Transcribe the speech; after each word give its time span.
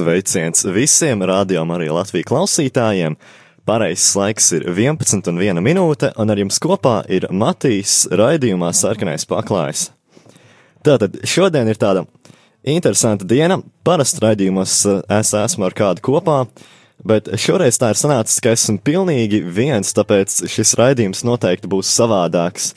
Sveiciens 0.00 0.64
visiem 0.72 1.20
rādījumam 1.28 1.74
arī 1.76 1.90
Latviju 1.92 2.24
klausītājiem. 2.30 3.18
Pareizais 3.68 4.14
laiks 4.16 4.46
ir 4.56 4.64
11 4.70 5.28
un 5.28 5.40
1 5.44 5.60
minūte, 5.60 6.08
un 6.16 6.32
ar 6.32 6.40
jums 6.40 6.56
kopā 6.62 7.02
ir 7.12 7.26
Matīs 7.28 8.06
raidījumā 8.08 8.70
Sarkanais 8.76 9.28
paklājs. 9.28 9.90
Tātad 10.86 11.18
šodien 11.28 11.68
ir 11.68 11.76
tāda 11.76 12.06
interesanta 12.64 13.28
diena. 13.28 13.58
Parasti 13.84 14.24
raidījumos 14.24 14.78
eh, 14.88 15.02
es 15.18 15.34
esmu 15.36 15.68
ar 15.68 15.76
kādu 15.76 16.04
kopā, 16.08 16.38
bet 17.04 17.28
šoreiz 17.36 17.76
tā 17.82 17.92
ir 17.92 18.00
sanācis, 18.00 18.40
ka 18.40 18.54
esmu 18.56 18.80
pilnīgi 18.86 19.42
viens, 19.44 19.92
tāpēc 19.96 20.46
šis 20.48 20.72
raidījums 20.80 21.26
noteikti 21.28 21.68
būs 21.68 21.92
savādāks. 21.92 22.72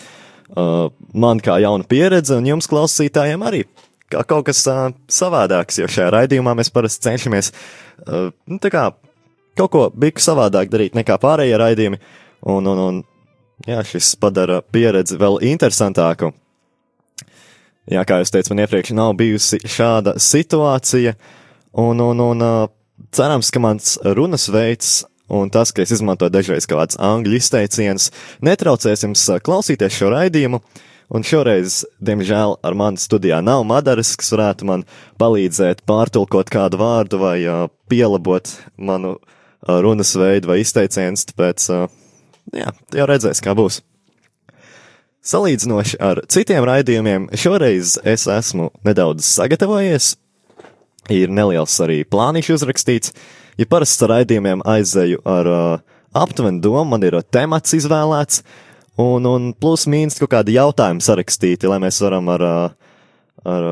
Uh, 0.54 0.92
man 1.18 1.40
kā 1.42 1.56
jauna 1.64 1.88
pieredze, 1.90 2.36
un 2.36 2.46
jums 2.46 2.68
klausītājiem 2.70 3.48
arī 3.48 3.64
kaut 4.28 4.46
kas 4.50 4.62
uh, 4.70 4.92
savādāks, 5.12 5.80
jo 5.82 5.88
šajā 5.90 6.12
raidījumā 6.14 6.54
mēs 6.60 6.72
parasti 6.74 7.08
cenšamies 7.08 7.52
uh, 7.54 8.30
nu, 8.50 8.60
kā, 8.62 8.90
kaut 9.60 9.74
ko 9.74 9.88
bišku 9.90 10.24
savādāk 10.24 10.72
darīt 10.74 10.98
nekā 10.98 11.18
pārējie 11.22 11.60
raidījumi, 11.62 12.02
un, 12.54 12.70
un, 12.70 12.84
un 12.88 13.02
jā, 13.68 13.82
šis 13.88 14.14
padara 14.22 14.62
pieredzi 14.62 15.18
vēl 15.22 15.42
interesantāku. 15.54 16.34
Jā, 17.92 18.06
kā 18.08 18.22
jūs 18.22 18.32
teicat, 18.32 18.54
man 18.54 18.64
iepriekš 18.64 18.94
nav 18.96 19.16
bijusi 19.20 19.60
šāda 19.68 20.16
situācija, 20.22 21.18
un, 21.84 22.00
un, 22.00 22.22
un 22.30 22.46
uh, 22.46 22.62
cerams, 23.12 23.50
ka 23.52 23.60
mans 23.64 23.98
runas 24.16 24.48
veids 24.54 25.02
un 25.34 25.50
tas, 25.50 25.72
ka 25.72 25.84
es 25.84 25.94
izmantoju 25.96 26.34
dažreiz 26.34 26.68
kāds 26.70 26.98
angļu 27.02 27.38
izteiciens, 27.40 28.10
netraucēs 28.44 29.06
jums 29.06 29.26
klausīties 29.46 29.98
šo 29.98 30.12
raidījumu. 30.14 30.62
Un 31.12 31.26
šoreiz, 31.28 31.84
diemžēl, 32.04 32.58
ar 32.64 32.76
mani 32.78 33.02
studijā 33.02 33.42
nav 33.44 33.66
Madaras, 33.68 34.14
kas 34.20 34.32
varētu 34.34 34.68
man 34.70 34.86
palīdzēt 35.22 35.84
pārtulkot 35.90 36.52
kādu 36.54 36.80
vārdu 36.80 37.20
vai 37.22 37.38
uh, 37.44 37.66
pielabot 37.92 38.50
manu 38.78 39.18
uh, 39.18 39.82
runas 39.84 40.14
veidu 40.16 40.54
vai 40.54 40.62
izteicienus, 40.64 41.28
tāpēc, 41.30 41.68
uh, 41.74 41.92
jā, 42.56 42.72
jau 42.96 43.10
redzēs, 43.10 43.44
kā 43.44 43.56
būs. 43.58 43.82
Salīdzinoši 45.24 46.00
ar 46.04 46.20
citiem 46.32 46.66
raidījumiem, 46.68 47.30
šoreiz 47.40 47.98
es 48.04 48.26
esmu 48.28 48.72
nedaudz 48.84 49.28
sagatavojies, 49.28 50.16
ir 51.12 51.32
neliels 51.32 51.76
arī 51.84 52.02
plāniņš 52.08 52.52
uzrakstīts, 52.58 53.14
ja 53.60 53.68
parasti 53.70 54.08
ar 54.08 54.18
raidījumiem 54.18 54.64
aizēju 54.68 55.24
ar 55.28 55.52
uh, 55.52 55.80
aptuveni 56.14 56.64
domu, 56.64 56.86
man 56.96 57.04
ir 57.08 57.20
temats 57.32 57.76
izvēlēts, 57.76 58.44
Un, 59.00 59.26
un 59.26 59.54
plus 59.58 59.88
mīnus 59.90 60.20
kaut 60.22 60.30
kādi 60.36 60.54
jautājumi 60.54 61.02
sarakstīti, 61.02 61.70
lai 61.70 61.80
mēs 61.82 61.98
varam 62.04 62.28
ar, 62.30 62.44
ar 63.42 63.64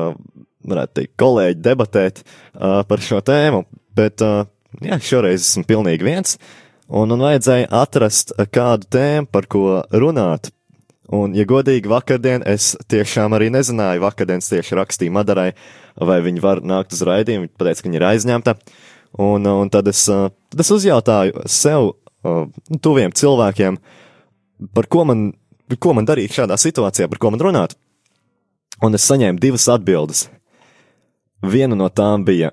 varētu 0.66 0.96
teikt, 0.98 1.12
kolēģi 1.22 1.62
debatēt 1.62 2.24
par 2.58 3.04
šo 3.04 3.20
tēmu. 3.22 3.62
Bet, 3.94 4.24
jā, 4.82 4.98
šoreiz 4.98 5.44
esmu 5.44 5.62
pilnīgi 5.68 6.08
viens, 6.08 6.34
un, 6.88 7.14
un 7.14 7.22
vajadzēja 7.22 7.70
atrast 7.82 8.34
kādu 8.50 8.90
tēmu, 8.90 9.30
par 9.30 9.46
ko 9.52 9.82
runāt. 9.94 10.50
Un, 11.12 11.36
ja 11.36 11.44
godīgi, 11.46 11.90
vakardien 11.92 12.42
es 12.48 12.72
tiešām 12.90 13.36
arī 13.36 13.50
nezināju, 13.52 14.02
vakardienas 14.02 14.48
tieši 14.48 14.78
rakstīju 14.80 15.12
Madarai, 15.14 15.50
vai 16.00 16.22
viņi 16.24 16.42
var 16.42 16.62
nākt 16.66 16.96
uz 16.96 17.02
raidījumu, 17.06 17.46
viņa 17.46 17.58
pateica, 17.60 17.82
ka 17.82 17.90
viņa 17.90 18.00
ir 18.00 18.10
aizņemta. 18.10 18.58
Un, 19.22 19.46
un 19.46 19.70
tad, 19.70 19.90
es, 19.92 20.06
tad 20.08 20.62
es 20.64 20.70
uzjautāju 20.72 21.44
sev, 21.52 21.92
tuviem 22.80 23.12
cilvēkiem, 23.12 23.76
uh, 23.76 24.01
par 24.74 24.88
ko 24.90 25.06
man, 25.08 25.30
ko 25.78 25.94
man 25.96 26.08
darīt 26.08 26.34
šādā 26.36 26.58
situācijā, 26.60 27.08
par 27.10 27.20
ko 27.22 27.32
man 27.34 27.42
runāt. 27.42 27.76
Un 28.82 28.96
es 28.98 29.06
saņēmu 29.08 29.40
divas 29.42 29.68
atbildes. 29.70 30.26
Viena 31.42 31.76
no 31.78 31.88
tām 31.90 32.24
bija 32.26 32.52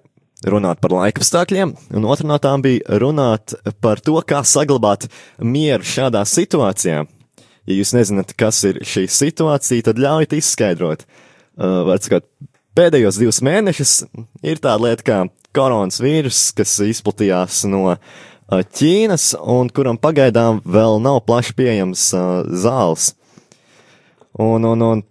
runāt 0.50 0.80
par 0.82 0.94
laika 0.96 1.22
apstākļiem, 1.22 1.74
un 1.98 2.06
otra 2.10 2.28
no 2.30 2.38
tām 2.42 2.64
bija 2.66 3.00
runāt 3.02 3.56
par 3.84 4.02
to, 4.02 4.16
kā 4.26 4.42
saglabāt 4.48 5.10
mieru 5.42 5.86
šādā 5.86 6.24
situācijā. 6.26 7.04
Ja 7.70 7.76
jūs 7.76 7.92
nezināt, 7.94 8.34
kas 8.40 8.64
ir 8.66 8.80
šī 8.88 9.06
situācija, 9.12 9.90
tad 9.90 10.00
ļaujiet 10.02 10.38
izskaidrot. 10.40 11.04
Uh, 11.60 11.92
sakot, 12.02 12.26
pēdējos 12.78 13.20
divus 13.20 13.42
mēnešus 13.46 13.94
ir 14.48 14.62
tāda 14.64 14.80
lieta 14.88 15.06
kā 15.06 15.20
koronas 15.54 16.00
vīrus, 16.02 16.50
kas 16.56 16.78
izplatījās 16.88 17.66
no 17.70 17.84
uh, 17.92 18.18
Ķīnas 18.50 19.36
un 19.38 19.70
kuram 19.70 20.00
pagaidām 20.02 20.64
vēl 20.66 20.98
nav 21.04 21.22
plaši 21.28 21.54
pieejams 21.54 22.08
uh, 22.18 22.48
zāles. 22.50 23.12
Un, 24.40 24.66
un, 24.66 24.82
un 24.82 25.04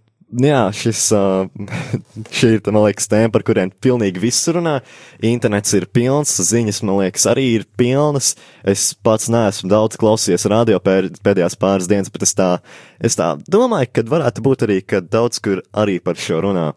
jā, 0.43 0.65
šis, 0.75 1.05
uh, 1.15 1.47
šī 2.39 2.51
ir, 2.57 2.63
man 2.67 2.89
liekas, 2.89 3.07
tēma, 3.13 3.31
par 3.37 3.45
kuriem 3.47 3.71
pilnīgi 3.71 4.25
viss 4.25 4.51
runā. 4.51 4.81
Internets 5.23 5.77
ir 5.79 5.87
pilns, 5.95 6.35
ziņas, 6.51 6.83
man 6.83 6.99
liekas, 7.05 7.29
arī 7.31 7.47
ir 7.61 7.69
pilnas. 7.79 8.33
Es 8.67 8.91
pats 9.07 9.31
neesmu 9.31 9.71
daudz 9.71 10.01
klausījies 10.03 10.49
radio 10.51 10.83
pēdējās 10.83 11.59
pāris 11.63 11.91
dienas, 11.91 12.11
bet 12.11 12.27
es 12.27 12.35
tā, 12.39 12.53
es 12.99 13.19
tā 13.19 13.37
domāju, 13.47 13.93
ka 13.95 14.09
varētu 14.19 14.49
būt 14.51 14.67
arī, 14.67 14.83
ka 14.83 15.05
daudz 15.05 15.39
kur 15.45 15.63
arī 15.71 16.01
par 16.03 16.19
šo 16.19 16.43
runā. 16.49 16.73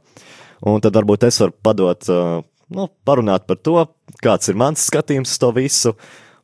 Un 0.61 0.81
tad 0.83 0.93
varbūt 0.93 1.25
es 1.25 1.41
varu 1.41 1.57
padot, 1.66 2.11
uh, 2.13 2.41
nu, 2.69 2.91
parunāt 3.01 3.49
par 3.49 3.57
to, 3.57 3.79
kāds 4.22 4.51
ir 4.51 4.61
mans 4.61 4.91
skatījums 4.91 5.33
uz 5.33 5.41
to 5.41 5.55
visu. 5.57 5.99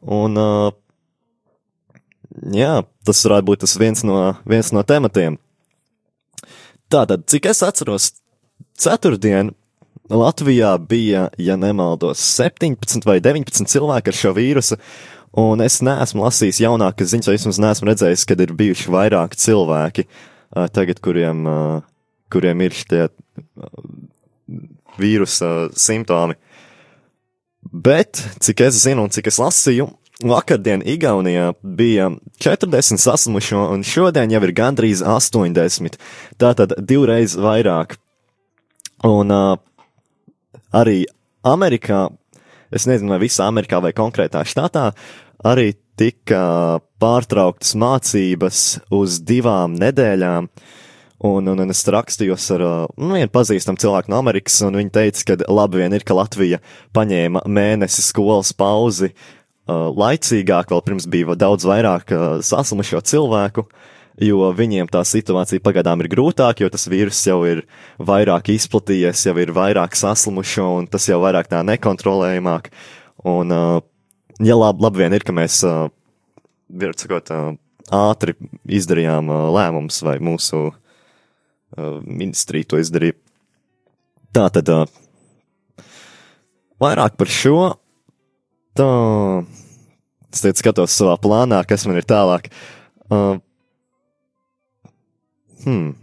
Un, 0.08 0.40
uh, 0.40 0.72
jā, 2.56 2.80
tas 3.08 3.24
varētu 3.26 3.50
būt 3.50 3.64
tas 3.66 3.76
viens 3.80 4.04
no, 4.08 4.22
viens 4.48 4.72
no 4.76 4.84
tematiem. 4.88 5.36
Tātad, 6.88 7.26
cik 7.28 7.50
es 7.52 7.64
atceros, 7.68 8.14
ceturtdien 8.80 9.52
Latvijā 10.08 10.72
bija, 10.80 11.28
ja 11.36 11.58
nemaldos, 11.60 12.22
17 12.38 13.04
vai 13.08 13.18
19 13.20 13.68
cilvēki 13.68 14.14
ar 14.14 14.16
šo 14.16 14.32
vīrusu, 14.38 14.78
un 15.36 15.60
es 15.66 15.82
neesmu 15.84 16.24
lasījis 16.24 16.62
jaunākas 16.64 17.12
ziņas, 17.12 17.28
vai 17.28 17.36
vismaz 17.36 17.60
neesmu 17.60 17.92
redzējis, 17.92 18.24
kad 18.30 18.40
ir 18.46 18.56
bijuši 18.56 18.94
vairāki 18.94 19.42
cilvēki 19.44 20.08
uh, 20.08 20.70
tagad, 20.72 21.04
kuriem, 21.04 21.44
uh, 21.44 21.84
kuriem 22.32 22.64
ir 22.64 22.80
šie 22.80 23.10
vīrusa 24.98 25.52
simptomi. 25.76 26.40
Bet, 27.72 28.22
cik 28.40 28.62
es 28.68 28.82
zinu 28.84 29.08
un 29.08 29.14
cik 29.14 29.28
es 29.32 29.40
lasīju, 29.42 29.88
vakardien 30.24 30.84
Igaunijā 30.86 31.52
bija 31.62 32.10
40 32.44 33.02
saslimušo, 33.02 33.68
un 33.74 33.84
šodien 33.86 34.32
jau 34.32 34.42
ir 34.46 34.54
gandrīz 34.56 35.04
80. 35.06 35.98
Tātad 36.42 36.78
divreiz 36.80 37.36
vairāk. 37.38 37.98
Un 39.06 39.34
uh, 39.34 39.58
arī 40.74 41.04
Amerikā, 41.46 42.08
es 42.74 42.88
nezinu, 42.90 43.14
vai 43.14 43.22
visā 43.28 43.50
Amerikā 43.52 43.82
vai 43.84 43.94
konkrētā 43.98 44.42
štatā, 44.48 44.90
arī 45.46 45.76
tika 45.98 46.80
pārtrauktas 47.02 47.76
mācības 47.78 48.66
uz 48.94 49.22
divām 49.26 49.78
nedēļām. 49.78 50.50
Uh, 50.50 50.77
Un, 51.18 51.48
un, 51.50 51.58
un 51.58 51.74
es 51.74 51.80
rakstījos 51.90 52.44
ar 52.54 52.62
nu, 52.94 53.16
vienu 53.16 53.32
pazīstamu 53.34 53.82
cilvēku 53.82 54.12
no 54.14 54.20
Amerikas, 54.22 54.60
un 54.62 54.78
viņi 54.78 54.92
teica, 54.94 55.24
ka 55.32 55.48
labi 55.50 55.82
vien 55.82 55.96
ir, 55.98 56.06
ka 56.06 56.14
Latvija 56.14 56.60
paņēma 56.94 57.42
mēnesi 57.50 58.06
skolas 58.06 58.52
pauzi 58.54 59.10
uh, 59.10 59.90
laicīgāk, 59.98 60.70
vēl 60.70 60.86
pirms 60.86 61.10
bija 61.10 61.34
daudz 61.34 61.66
vairāk 61.66 62.14
uh, 62.14 62.28
saslimušo 62.46 63.02
cilvēku, 63.10 63.66
jo 64.22 64.52
viņiem 64.54 64.94
tā 64.94 65.02
situācija 65.02 65.66
pagaidām 65.66 66.06
ir 66.06 66.12
grūtāk, 66.14 66.62
jo 66.62 66.70
tas 66.70 66.86
vīrus 66.86 67.26
jau 67.26 67.42
ir 67.50 67.66
vairāk 67.98 68.54
izplatījies, 68.54 69.26
jau 69.32 69.38
ir 69.42 69.58
vairāk 69.58 69.98
saslimušo, 69.98 70.70
un 70.84 70.86
tas 70.86 71.10
jau 71.10 71.18
vairāk 71.26 71.50
tā 71.50 71.66
nekontrolējamāk. 71.66 72.70
Un, 73.26 73.58
uh, 73.58 73.80
ja 74.38 74.62
labi, 74.62 74.86
labi 74.86 75.08
vien 75.08 75.18
ir, 75.18 75.26
ka 75.26 75.34
mēs, 75.34 75.64
uh, 75.66 75.88
sakot, 76.94 77.34
uh, 77.34 77.56
ātri 78.06 78.38
izdarījām 78.70 79.34
uh, 79.34 79.48
lēmumus 79.58 80.06
vai 80.06 80.20
mūsu 80.22 80.68
uh, 80.68 80.76
Uh, 80.78 80.84
ministrija 82.04 82.68
to 82.72 82.82
izdarīja. 82.82 83.18
Tā 84.36 84.48
tad 84.54 84.70
uh, 84.74 84.86
vairāk 86.82 87.18
par 87.20 87.32
šo. 87.32 87.60
Tā. 88.78 88.90
Es 90.28 90.44
teicu, 90.44 90.60
skatos 90.62 90.94
savā 90.94 91.16
plānā, 91.22 91.64
kas 91.66 91.88
man 91.88 91.98
ir 91.98 92.06
tālāk. 92.08 92.50
Uh, 93.08 93.40
hmm. 95.64 95.96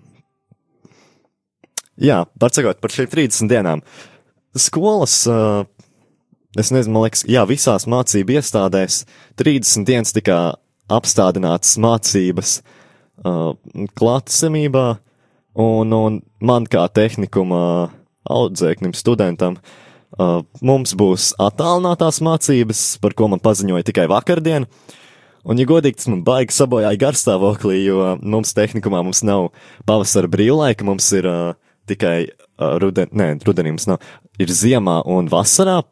Jā, 2.01 2.25
pārcakot 2.41 2.81
par 2.83 2.91
šīm 2.91 3.11
30 3.13 3.51
dienām. 3.53 3.85
Skolas, 4.59 5.21
uh, 5.31 5.67
es 6.59 6.73
nezinu, 6.75 6.97
man 6.97 7.07
liekas, 7.07 7.23
jā, 7.31 7.45
visās 7.47 7.87
mācību 7.91 8.39
iestādēs 8.39 9.05
30 9.39 9.87
dienas 9.87 10.15
tika 10.17 10.39
apstādinātas 10.91 11.77
mācības 11.83 12.57
uh, 13.23 13.55
klātesamībā. 13.99 14.87
Un, 15.55 15.93
un 15.95 16.19
man 16.43 16.67
kā 16.67 16.83
tehnikuma 16.91 17.91
audzēknim, 18.27 18.95
studentam, 18.97 19.61
uh, 20.19 20.43
mums 20.65 20.95
būs 20.99 21.31
attālinātās 21.43 22.19
mācības, 22.25 22.83
par 23.03 23.15
ko 23.15 23.29
man 23.31 23.43
paziņoja 23.45 23.87
tikai 23.87 24.09
vakardien. 24.11 24.67
Un, 25.45 25.61
ja 25.61 25.69
godīgi, 25.69 26.01
tas 26.01 26.09
man 26.09 26.25
baigi 26.25 26.57
sabojāja 26.57 26.99
garstāvoklī, 27.03 27.83
jo 27.85 28.15
mums 28.25 28.55
tehnikumā 28.57 29.03
mums 29.05 29.21
nav 29.27 29.51
pavasara 29.87 30.31
brīvlaika, 30.33 30.87
mums 30.89 31.11
ir 31.15 31.29
uh, 31.29 31.55
tikai 31.87 32.17
uh, 32.25 32.77
ruden, 32.81 33.13
nē, 33.13 33.31
rudenī 33.45 33.75
mums 33.77 33.87
nav, 33.91 34.03
ir 34.41 34.51
ziemā 34.51 35.03
un 35.07 35.29
vasarā. 35.31 35.83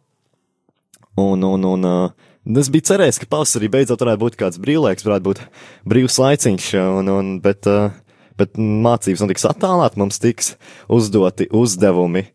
Un, 1.21 1.45
un, 1.45 1.67
un 1.69 1.85
uh, 1.87 2.31
es 2.59 2.73
biju 2.73 2.89
cerējis, 2.89 3.21
ka 3.21 3.29
pavasarī 3.31 3.69
beidzot 3.71 4.01
varētu 4.03 4.25
būt 4.25 4.39
kāds 4.41 4.59
brīvlaiks, 4.63 5.05
varētu 5.07 5.29
būt 5.29 5.43
brīvs 5.87 6.17
laiciņš, 6.19 6.73
un, 6.99 7.13
un, 7.13 7.35
bet, 7.45 7.69
uh, 7.69 7.93
bet 8.41 8.59
mācības 8.59 9.25
notiks 9.25 9.47
attālāt, 9.49 9.99
mums 10.01 10.21
tiks 10.23 10.55
uzdoti 10.93 11.49
uzdevumi, 11.53 12.27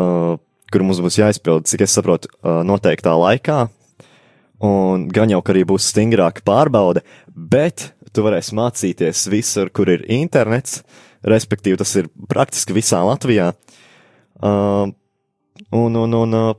uh, 0.00 0.36
kur 0.70 0.86
mums 0.86 1.02
būs 1.02 1.20
jāizpild, 1.20 1.68
cik 1.70 1.86
es 1.86 1.96
saprotu, 1.96 2.30
uh, 2.40 2.60
noteiktā 2.66 3.14
laikā, 3.18 3.62
un 4.66 5.08
gan 5.12 5.32
jau, 5.32 5.40
ka 5.44 5.54
arī 5.54 5.64
būs 5.68 5.90
stingrāka 5.92 6.44
pārbaude, 6.46 7.04
bet 7.30 7.90
tu 8.14 8.24
varēsi 8.26 8.56
mācīties 8.58 9.26
visur, 9.30 9.70
kur 9.72 9.90
ir 9.92 10.04
internets, 10.10 10.80
respektīvi 11.26 11.78
tas 11.80 11.92
ir 12.00 12.08
praktiski 12.30 12.74
visā 12.76 13.02
Latvijā. 13.06 13.52
Uh, 14.40 14.88
un, 15.76 15.96
un, 15.96 16.16
un, 16.22 16.36
uh, 16.36 16.52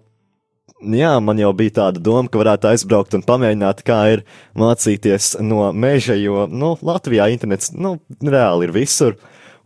jā, 0.81 1.11
man 1.23 1.39
jau 1.39 1.51
bija 1.57 1.75
tāda 1.79 2.01
doma, 2.03 2.29
ka 2.31 2.41
varētu 2.41 2.69
aizbraukt 2.71 3.15
un 3.17 3.25
pamēģināt, 3.25 3.83
kā 3.87 3.99
ir 4.15 4.23
mācīties 4.57 5.35
no 5.45 5.69
meža, 5.73 6.17
jo, 6.19 6.47
nu, 6.49 6.73
Latvijā 6.85 7.29
internets, 7.33 7.71
nu, 7.75 7.97
reāli 8.21 8.67
ir 8.67 8.75
visur, 8.75 9.17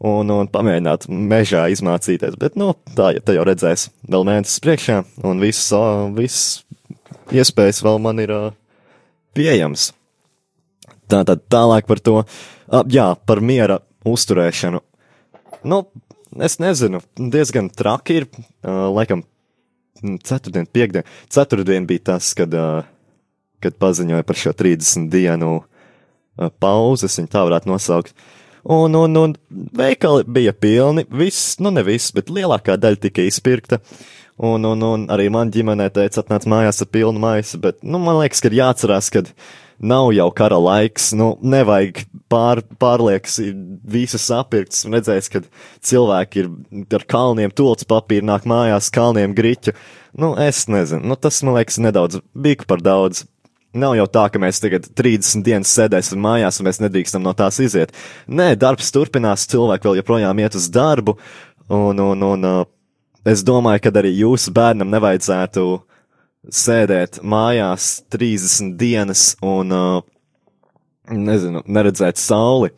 un, 0.04 0.32
un 0.32 0.50
pamēģināt 0.52 1.08
mežā 1.10 1.66
izmācīties, 1.74 2.38
bet, 2.42 2.58
nu, 2.60 2.74
tā, 2.98 3.14
tā 3.26 3.38
jau 3.38 3.46
redzēs 3.48 3.90
vēl 4.12 4.28
mēnesis 4.28 4.64
priekšā, 4.64 5.02
un 5.28 5.44
viss, 5.44 5.70
uh, 5.76 6.08
viss 6.16 6.66
iespējas 7.34 7.84
vēl 7.86 8.02
man 8.04 8.22
ir 8.24 8.34
uh, 8.36 8.50
pieejams. 9.38 9.92
Tātad 11.12 11.46
tālāk 11.52 11.88
par 11.90 12.02
to, 12.04 12.22
uh, 12.26 12.84
jā, 12.92 13.12
par 13.28 13.42
miera 13.42 13.80
uzturēšanu. 14.06 14.82
Nu, 15.66 15.86
es 16.44 16.60
nezinu, 16.62 17.02
diezgan 17.18 17.72
traki 17.74 18.22
ir, 18.22 18.28
uh, 18.36 18.90
laikam, 18.94 19.24
ceturtdien, 20.02 20.68
piekdien. 20.68 21.08
Ceturtdien 21.32 21.88
bija 21.88 22.12
tas, 22.12 22.34
kad, 22.38 22.54
kad 23.64 23.78
paziņoja 23.82 24.26
par 24.28 24.40
šo 24.40 24.56
30 24.58 25.10
dienu 25.14 25.60
pauzes, 26.60 27.20
viņa 27.20 27.32
tā 27.32 27.46
varētu 27.48 27.72
nosaukt. 27.72 28.16
Un, 28.66 28.96
un, 28.98 29.18
un 29.22 29.34
veikali 29.78 30.26
bija 30.26 30.54
pilni, 30.58 31.06
viss, 31.14 31.60
nu 31.62 31.70
ne 31.72 31.84
viss, 31.86 32.14
bet 32.16 32.32
lielākā 32.34 32.80
daļa 32.82 33.04
tika 33.04 33.26
izpirkta. 33.26 33.80
Un, 34.42 34.66
un, 34.68 34.82
un 34.84 35.04
arī 35.14 35.30
man 35.32 35.52
ģimenē 35.54 35.88
teica, 35.96 36.24
atnāc 36.24 36.48
mājās 36.50 36.82
ar 36.84 36.90
pilnu 36.92 37.22
maisu, 37.22 37.60
bet, 37.62 37.78
nu, 37.86 38.02
man 38.04 38.18
liekas, 38.20 38.42
ka 38.44 38.50
ir 38.50 38.58
jāatcerās, 38.58 39.12
ka 39.14 39.22
nav 39.80 40.12
jau 40.16 40.28
kara 40.36 40.58
laiks, 40.62 41.12
nu, 41.18 41.34
nevajag 41.44 42.04
pār, 42.32 42.62
pārliekas 42.82 43.38
visu 43.96 44.20
sapirkts 44.22 44.86
un 44.88 44.98
redzēs, 44.98 45.30
ka 45.32 45.44
cilvēki 45.86 46.44
ir 46.44 46.50
ar 46.98 47.06
kalniem 47.10 47.54
tults 47.56 47.88
papīru, 47.90 48.28
nāk 48.30 48.48
mājās 48.50 48.92
kalniem 48.94 49.36
griķu. 49.38 49.76
Nu, 50.16 50.34
es 50.40 50.66
nezinu, 50.72 51.04
nu, 51.12 51.18
tas, 51.20 51.42
man 51.44 51.60
liekas, 51.60 51.80
nedaudz 51.84 52.22
biku 52.32 52.68
par 52.70 52.84
daudz. 52.84 53.26
Nav 53.76 53.98
jau 53.98 54.06
tā, 54.08 54.30
ka 54.32 54.40
mēs 54.40 54.62
tagad 54.64 54.86
30 54.96 55.44
dienas 55.44 55.74
sēdēsim 55.76 56.22
mājās 56.24 56.62
un 56.62 56.70
mēs 56.70 56.80
nedrīkstam 56.80 57.26
no 57.26 57.34
tās 57.36 57.60
iziet. 57.60 57.92
Nē, 58.32 58.54
darbs 58.56 58.94
turpinās, 58.96 59.50
cilvēki 59.52 59.90
vēl 59.90 60.00
joprojām 60.00 60.40
iet 60.40 60.56
uz 60.56 60.70
darbu, 60.72 61.18
un, 61.68 62.00
un, 62.00 62.24
un 62.24 62.48
Es 63.26 63.42
domāju, 63.42 63.82
ka 63.82 63.90
arī 63.98 64.12
jūsu 64.20 64.52
bērnam 64.54 64.92
nevajadzētu 64.94 65.62
sēdēt 66.54 67.22
mājās 67.26 68.04
30 68.14 68.76
dienas 68.80 69.34
un, 69.46 69.74
uh, 69.74 70.02
nezinu, 71.12 71.62
neredzēt 71.66 72.20
sauli. 72.22 72.72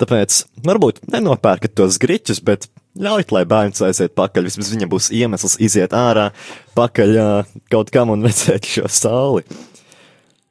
Tāpēc 0.00 0.40
varbūt 0.64 1.02
nenopērkat 1.12 1.76
tos 1.78 1.98
griķus, 2.02 2.40
bet 2.44 2.68
ļaujiet, 3.00 3.34
lai 3.34 3.44
bērns 3.48 3.84
aiziet 3.84 4.14
pakaļ. 4.18 4.48
Vismaz 4.48 4.72
viņam 4.74 4.92
būs 4.92 5.10
iemesls 5.14 5.58
iziet 5.62 5.94
ārā 5.96 6.30
pakaļ 6.78 7.14
uh, 7.20 7.54
kaut 7.72 7.92
kam 7.94 8.14
un 8.14 8.24
redzēt 8.28 8.68
šo 8.70 8.88
sauli. 8.92 9.44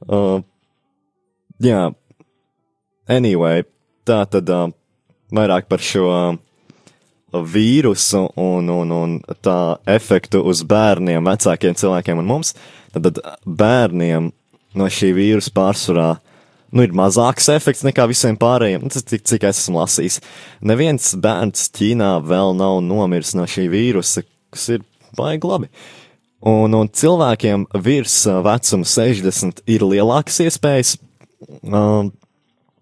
Uh, 0.04 0.42
jā, 1.64 1.88
anyway, 3.12 3.64
tā 4.08 4.24
tad 4.30 4.50
uh, 4.52 4.72
vairāk 5.34 5.70
par 5.72 5.84
šo. 5.84 6.08
Uh, 6.10 6.42
vīrusu 7.34 8.28
un, 8.40 8.70
un, 8.70 8.94
un 8.94 9.16
tā 9.44 9.78
efektu 9.90 10.44
uz 10.46 10.62
bērniem, 10.70 11.26
vecākiem 11.26 11.76
cilvēkiem 11.80 12.22
un 12.22 12.30
mums, 12.30 12.54
tad 12.94 13.20
bērniem 13.46 14.30
no 14.78 14.90
šī 14.90 15.12
vīrusa 15.18 15.54
pārsvarā 15.56 16.12
nu, 16.74 16.86
ir 16.86 16.94
mazāks 16.98 17.50
efekts 17.54 17.86
nekā 17.86 18.06
visiem 18.10 18.38
pārējiem. 18.40 18.86
Nu, 18.86 18.94
cik, 18.94 19.26
cik 19.30 19.46
es 19.50 19.64
esmu 19.64 19.82
lasījis. 19.82 20.20
Neviens 20.66 21.14
bērns 21.22 21.70
Ķīnā 21.76 22.16
vēl 22.26 22.56
nav 22.58 22.82
nomiris 22.86 23.36
no 23.38 23.46
šī 23.50 23.68
vīrusa, 23.74 24.26
kas 24.54 24.70
ir 24.78 24.86
baigi 25.18 25.50
labi. 25.50 25.70
Un, 26.44 26.74
un 26.76 26.90
cilvēkiem 26.92 27.70
virs 27.86 28.18
vecuma 28.44 28.90
60 28.90 29.64
ir 29.72 29.86
lielākas 29.88 30.42
iespējas, 30.44 30.98
um, 31.64 32.12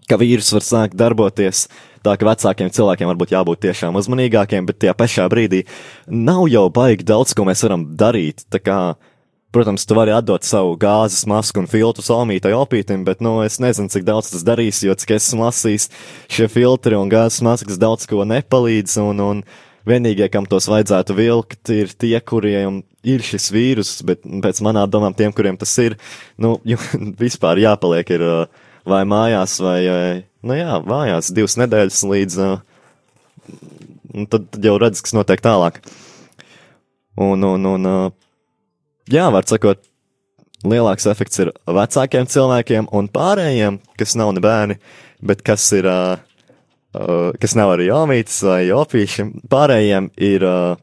ka 0.09 0.17
vīrus 0.17 0.49
var 0.55 0.65
sākt 0.65 0.97
darboties 0.97 1.67
uh, 1.67 1.90
Tā 2.01 2.15
ka 2.17 2.25
vecākiem 2.25 2.71
cilvēkiem 2.73 3.11
varbūt 3.11 3.33
jābūt 3.35 3.61
tiešām 3.67 3.97
uzmanīgākiem, 3.99 4.65
bet 4.65 4.79
tajā 4.81 4.95
pašā 4.97 5.27
brīdī 5.29 5.61
nav 6.09 6.47
jau 6.49 6.65
baigi 6.73 7.05
daudz, 7.05 7.35
ko 7.37 7.45
mēs 7.45 7.61
varam 7.67 7.83
darīt. 7.97 8.41
Tā 8.49 8.57
kā, 8.57 8.77
protams, 9.53 9.85
tu 9.85 9.97
vari 9.97 10.15
atdot 10.15 10.47
savu 10.47 10.73
gāzes 10.81 11.27
masku 11.29 11.61
un 11.61 11.69
filtru 11.69 12.05
salmītai 12.05 12.55
opītim, 12.57 13.03
bet, 13.05 13.21
nu, 13.21 13.35
es 13.45 13.59
nezinu, 13.61 13.91
cik 13.93 14.07
daudz 14.07 14.31
tas 14.33 14.45
darīs, 14.47 14.81
jo, 14.81 14.95
cik 14.97 15.13
esmu 15.19 15.45
lasījis, 15.45 15.91
šie 16.33 16.47
filtri 16.49 16.97
un 16.97 17.11
gāzes 17.11 17.43
maskas 17.45 17.77
daudz 17.81 18.09
ko 18.09 18.25
nepalīdz, 18.25 18.97
un, 19.03 19.21
un 19.21 19.45
vienīgie, 19.85 20.25
kam 20.33 20.49
tos 20.49 20.71
vajadzētu 20.73 21.19
vilkt, 21.21 21.61
ir 21.75 21.93
tie, 21.93 22.15
kuriem 22.17 22.81
ir 23.05 23.21
šis 23.25 23.51
vīrus, 23.53 23.93
bet 24.09 24.25
pēc 24.25 24.63
manām 24.65 24.89
domām 24.89 25.13
tiem, 25.17 25.37
kuriem 25.37 25.61
tas 25.61 25.77
ir, 25.85 25.99
nu, 26.41 26.57
vispār 27.21 27.61
jāpaliek 27.61 28.17
ir 28.17 28.27
vai 28.89 29.05
mājās, 29.05 29.59
vai 29.61 29.79
nu 30.47 30.57
jā, 30.57 30.79
vājās 30.85 31.31
divas 31.35 31.57
nedēļas 31.61 32.01
līdz, 32.07 32.39
uh, 32.45 34.25
tad, 34.31 34.49
tad 34.53 34.65
jau 34.65 34.75
redz, 34.81 35.03
kas 35.03 35.15
notiek 35.17 35.43
tālāk. 35.43 35.81
Un, 37.21 37.43
un, 37.43 37.67
un 37.75 37.87
uh, 37.89 38.11
jā, 39.11 39.27
var 39.33 39.47
sakot, 39.49 39.83
lielāks 40.67 41.07
efekts 41.09 41.41
ir 41.43 41.51
vecākiem 41.65 42.27
cilvēkiem 42.29 42.89
un 42.95 43.09
pārējiem, 43.11 43.79
kas 43.99 44.15
nav 44.19 44.33
ne 44.35 44.43
bērni, 44.43 44.77
bet 45.25 45.41
kas 45.45 45.65
ir, 45.77 45.89
uh, 45.89 46.21
uh, 46.95 47.31
kas 47.41 47.57
nav 47.57 47.75
arī 47.75 47.89
jāmītas 47.89 48.41
vai 48.47 48.61
opīši, 48.75 49.27
pārējiem 49.51 50.11
ir 50.21 50.45
uh, 50.47 50.77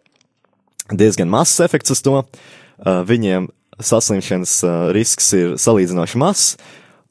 diezgan 0.90 1.30
mazs 1.32 1.62
efekts 1.64 1.94
uz 1.94 2.02
to. 2.04 2.22
Uh, 2.22 3.00
viņiem 3.06 3.48
saslimšanas 3.78 4.60
risks 4.94 5.32
ir 5.38 5.54
salīdzinoši 5.62 6.18
mazs, 6.18 6.56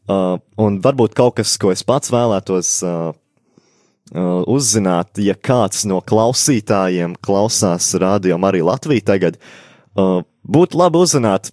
Uh, 0.08 0.38
un 0.56 0.80
varbūt 0.80 1.18
kaut 1.18 1.36
kas, 1.36 1.58
ko 1.60 1.74
es 1.74 1.84
pats 1.84 2.14
vēlētos 2.14 2.70
uh, 2.88 3.10
uh, 4.16 4.44
uzzināt, 4.48 5.20
ja 5.20 5.36
kāds 5.36 5.84
no 5.90 6.00
klausītājiem 6.00 7.18
klausās 7.20 7.90
radio 8.00 8.40
arī 8.48 8.64
Latviju 8.64 9.04
tagad, 9.04 9.36
uh, 10.00 10.22
būtu 10.48 10.80
labi 10.80 11.02
uzzināt, 11.04 11.52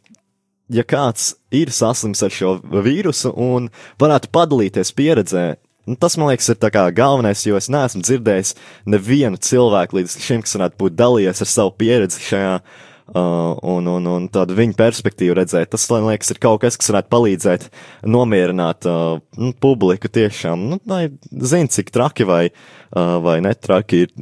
ja 0.71 0.87
kāds 0.87 1.35
ir 1.51 1.75
saslims 1.75 2.23
ar 2.23 2.31
šo 2.31 2.55
vīrusu 2.63 3.35
un 3.35 3.69
varētu 3.99 4.31
padalīties 4.31 4.95
pieredzē. 4.95 5.47
Nu, 5.91 5.99
tas, 6.01 6.15
man 6.17 6.31
liekas, 6.31 6.49
ir 6.55 6.95
galvenais, 6.97 7.43
jo 7.45 7.59
es 7.59 7.67
neesmu 7.69 8.07
dzirdējis 8.07 8.55
nevienu 8.87 9.37
cilvēku 9.37 9.99
līdz 9.99 10.15
šim, 10.23 10.47
kas 10.47 10.55
varētu 10.57 10.79
būt 10.81 10.97
dalījies 10.97 11.43
ar 11.43 11.51
savu 11.51 11.75
pieredzi 11.83 12.23
šajā 12.31 12.55
uh, 12.63 12.94
Uh, 13.05 13.53
un, 13.61 13.85
un, 13.85 14.07
un 14.09 14.27
tādu 14.33 14.55
viņa 14.57 14.79
perspektīvu 14.79 15.35
redzēt. 15.37 15.69
Tas, 15.75 15.83
man 15.93 16.07
liekas, 16.09 16.31
ir 16.33 16.39
kaut 16.41 16.63
kas, 16.63 16.79
kas 16.81 16.89
varētu 16.89 17.11
palīdzēt 17.13 17.67
nomierināt 18.09 18.89
uh, 18.89 19.19
nu, 19.37 19.51
publiku 19.61 20.09
tiešām, 20.09 20.63
nu, 20.71 20.79
lai 20.89 21.11
zina, 21.29 21.69
cik 21.69 21.93
traki 21.93 22.25
vai, 22.25 22.47
uh, 22.49 23.19
vai 23.21 23.37
netraki 23.45 24.07
ir 24.07 24.15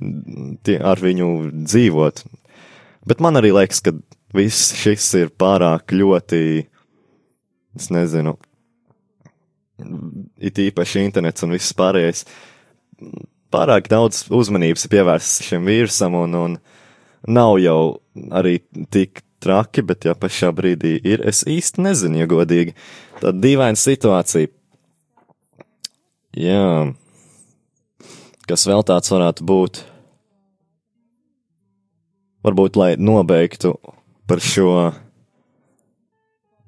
tie, 0.67 0.81
ar 0.83 0.99
viņu 0.99 1.29
dzīvot. 1.63 2.25
Bet 3.07 3.23
man 3.23 3.39
arī 3.39 3.55
liekas, 3.55 3.85
ka 3.87 3.95
viss 4.35 4.75
šis 4.81 5.07
ir 5.21 5.31
pārāk 5.31 5.95
ļoti, 5.95 6.43
es 7.79 7.89
nezinu, 7.95 8.35
it 10.43 10.59
īpaši 10.59 11.07
internets 11.07 11.47
un 11.47 11.55
viss 11.55 11.79
pārējais, 11.79 12.27
pārāk 13.55 13.87
daudz 13.95 14.27
uzmanības 14.33 14.89
ir 14.89 14.97
pievērsts 14.99 15.47
šim 15.53 15.71
vīrusam 15.71 16.19
un, 16.19 16.39
un 16.39 16.61
nav 17.29 17.59
jau 17.63 18.01
arī 18.35 18.59
tik 18.91 19.23
traki, 19.43 19.83
bet 19.87 20.07
ja 20.07 20.15
pašā 20.19 20.53
brīdī 20.55 20.97
ir, 21.03 21.23
es 21.27 21.43
īsti 21.49 21.83
nezinu, 21.83 22.23
ja 22.23 22.29
godīgi. 22.31 22.75
Tā 23.21 23.33
dīvaina 23.35 23.79
situācija. 23.79 24.51
Jā. 26.39 26.93
Kas 28.49 28.67
vēl 28.69 28.85
tāds 28.87 29.13
varētu 29.13 29.47
būt? 29.47 29.83
Varbūt, 32.43 32.79
lai 32.79 32.93
nobeigtu 32.99 33.77
par 34.27 34.43
šo 34.43 34.91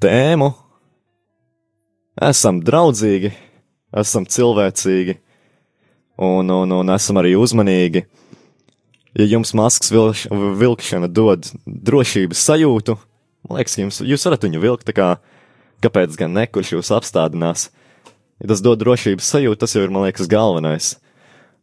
tēmu, 0.02 0.52
esam 2.22 2.60
draudzīgi, 2.62 3.32
esam 3.98 4.26
cilvēcīgi 4.30 5.16
un, 6.22 6.50
un, 6.50 6.76
un 6.78 6.94
esam 6.94 7.18
arī 7.18 7.34
uzmanīgi 7.38 8.04
ja 9.14 9.26
jums 9.30 9.54
maskas 9.56 9.92
vilš, 9.94 10.26
vilkšana 10.60 11.10
dod 11.10 11.50
drošības 11.64 12.46
sajūtu, 12.50 12.98
Man 13.44 13.58
liekas, 13.58 13.76
jums, 13.76 14.00
jūs 14.00 14.24
varat 14.24 14.44
viņu 14.46 14.60
vilkt, 14.62 14.86
tā 14.88 14.94
kā, 14.96 15.08
kāpēc 15.84 16.16
gan 16.16 16.32
ne, 16.32 16.46
kurš 16.48 16.74
jūs 16.78 16.92
apstādinās. 16.96 17.68
Ja 18.40 18.48
tas 18.50 18.62
dod 18.64 18.80
drošības 18.80 19.28
sajūtu, 19.34 19.60
tas 19.60 19.74
jau 19.76 19.82
ir, 19.84 19.92
man 19.92 20.06
liekas, 20.06 20.30
galvenais. 20.32 20.94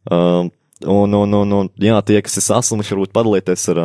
Um, 0.05 0.51
un, 0.86 1.17
un, 1.17 1.38
un, 1.41 1.55
un, 1.58 1.72
jā, 1.81 1.98
tie, 2.05 2.20
kas 2.22 2.38
ir 2.38 2.46
saslimuši, 2.46 2.93
varbūt 2.93 3.15
padalīties 3.17 3.65
ar, 3.74 3.81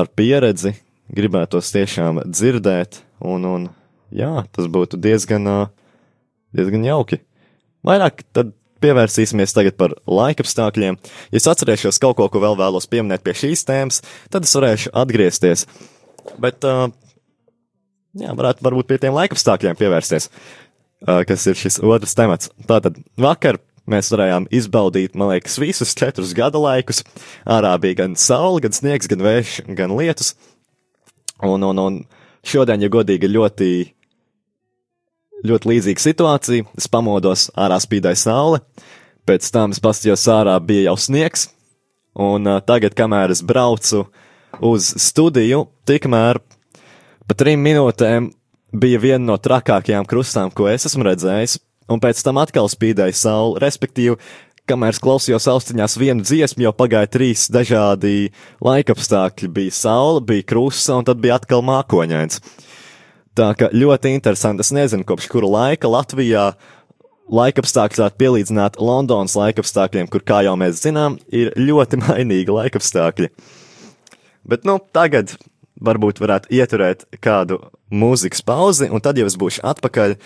ar 0.00 0.10
pieredzi, 0.16 0.78
gribētos 1.12 1.68
tiešām 1.76 2.22
dzirdēt, 2.24 3.02
un, 3.20 3.44
un 3.44 3.68
jā, 4.08 4.32
tas 4.56 4.72
būtu 4.72 5.00
diezgan, 5.04 5.68
diezgan 6.56 6.88
jauki. 6.88 7.20
Vairāk 7.84 8.24
tad 8.32 8.56
pievērsīsimies 8.82 9.54
tagad 9.56 9.76
par 9.80 9.94
laikapstākļiem. 10.06 10.98
Ja 11.32 11.40
es 11.40 11.48
atcerēšos 11.50 12.00
kaut 12.02 12.18
ko, 12.18 12.28
ko 12.32 12.42
vēl 12.42 12.58
vēlos 12.58 12.88
pieminēt 12.90 13.24
pie 13.26 13.36
šīs 13.38 13.66
tēmas, 13.68 14.02
tad 14.32 14.48
es 14.48 14.54
varēšu 14.56 14.92
atgriezties. 14.96 15.66
Bet, 16.40 16.64
uh, 16.68 16.88
jā, 18.18 18.34
varētu 18.38 18.66
varbūt 18.66 18.90
pie 18.90 19.00
tiem 19.02 19.16
laikapstākļiem 19.16 19.78
pievērsties, 19.78 20.28
uh, 20.28 21.22
kas 21.28 21.48
ir 21.50 21.58
šis 21.58 21.80
otrs 21.84 22.16
temats. 22.18 22.52
Tātad 22.68 23.00
vakar 23.20 23.60
mēs 23.88 24.12
varējām 24.12 24.48
izbaudīt, 24.54 25.16
man 25.18 25.32
liekas, 25.32 25.58
visus 25.60 25.96
četrus 25.96 26.34
gada 26.36 26.60
laikus. 26.60 27.02
Ārā 27.48 27.72
bija 27.80 28.02
gan 28.04 28.16
saule, 28.20 28.62
gan 28.64 28.76
sniegs, 28.76 29.08
gan 29.10 29.24
vējš, 29.24 29.60
gan 29.78 29.94
lietus. 29.96 30.34
Un, 31.44 31.62
un, 31.62 31.78
un 31.78 32.02
šodien, 32.46 32.82
ja 32.82 32.90
godīgi, 32.92 33.30
ļoti 33.30 33.70
ļoti 35.46 35.70
līdzīga 35.72 36.04
situācija. 36.04 36.66
Es 36.78 36.88
pamodos, 36.90 37.48
ārā 37.58 37.78
spīdēja 37.82 38.22
saule, 38.22 38.62
pēc 39.28 39.50
tam 39.54 39.74
es 39.74 39.82
paskatījos 39.84 40.26
ārā, 40.32 40.56
bija 40.64 40.88
jau 40.88 40.96
sniegs, 40.98 41.48
un 42.18 42.48
uh, 42.48 42.62
tagad, 42.64 42.96
kamēr 42.98 43.34
es 43.34 43.44
braucu 43.44 44.06
uz 44.64 44.90
studiju, 44.98 45.66
tikmēr 45.86 46.40
pa 47.28 47.36
trim 47.38 47.62
minūtēm 47.62 48.32
bija 48.72 49.00
viena 49.00 49.24
no 49.30 49.38
trakākajām 49.40 50.06
krustām, 50.08 50.52
ko 50.52 50.68
es 50.70 50.88
esmu 50.88 51.06
redzējis, 51.08 51.58
un 51.92 52.02
pēc 52.02 52.20
tam 52.24 52.40
atkal 52.42 52.68
spīdēja 52.72 53.16
saule, 53.16 53.60
respektīvi, 53.62 54.16
kamēr 54.68 54.92
es 54.92 55.00
klausījos 55.02 55.48
austiņās 55.48 55.96
vienu 56.00 56.24
dziesmu, 56.26 56.66
jau 56.66 56.74
pagāja 56.76 57.08
trīs 57.10 57.46
dažādi 57.52 58.30
laikapstākļi. 58.64 59.48
Bija 59.54 59.74
saule, 59.74 60.20
bija 60.28 60.44
krusta, 60.52 60.98
un 60.98 61.08
tad 61.08 61.22
bija 61.22 61.38
atkal 61.38 61.64
mākoņains. 61.64 62.42
Tā 63.38 63.52
kā 63.54 63.68
ļoti 63.70 64.10
interesanti. 64.16 64.64
Es 64.64 64.72
nezinu, 64.74 65.06
kopš 65.06 65.28
kura 65.30 65.46
laika 65.46 65.86
Latvijā 65.90 66.48
laikapstākļi 67.30 68.00
varētu 68.00 68.18
pielīdzināt 68.18 68.78
Londonas 68.82 69.36
laikapstākļiem, 69.38 70.08
kur, 70.10 70.24
kā 70.26 70.40
jau 70.46 70.56
mēs 70.58 70.80
zinām, 70.82 71.20
ir 71.30 71.52
ļoti 71.54 72.00
mainīgi 72.06 72.56
laikapstākļi. 72.56 73.30
Bet, 74.48 74.66
nu, 74.66 74.78
tagad 74.96 75.36
varbūt 75.84 76.18
varētu 76.22 76.50
ieturēt 76.58 77.04
kādu 77.22 77.60
mūzikas 77.94 78.42
pauzi, 78.42 78.88
un 78.90 79.04
tad 79.04 79.20
jau 79.20 79.28
es 79.28 79.38
būšu 79.38 79.62
atpakaļ, 79.70 80.16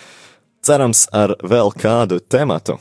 cerams, 0.65 1.05
ar 1.13 1.35
vēl 1.43 1.69
kādu 1.77 2.17
tematu. 2.17 2.79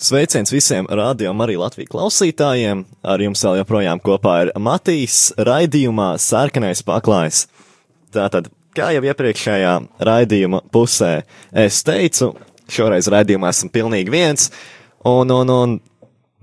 Sveiciens 0.00 0.48
visiem 0.48 0.86
radio 0.88 1.34
arī 1.44 1.58
Latvijas 1.60 1.90
klausītājiem. 1.92 2.86
Ar 3.04 3.20
jums 3.20 3.42
vēl 3.44 3.58
joprojām 3.58 4.00
kopā 4.00 4.36
ir 4.46 4.50
Matīs 4.56 5.26
raidījumā 5.36 6.14
Sārkanais 6.16 6.80
paklājs. 6.88 7.42
Tātad, 8.08 8.48
kā 8.72 8.88
jau 8.96 9.02
iepriekšējā 9.04 9.74
raidījuma 10.08 10.62
pusē 10.72 11.10
es 11.52 11.82
teicu, 11.84 12.30
šoreiz 12.72 13.10
raidījumā 13.12 13.52
esmu 13.52 13.68
pilnīgi 13.76 14.14
viens, 14.16 14.48
un, 15.04 15.36
un, 15.36 15.52
un 15.52 15.76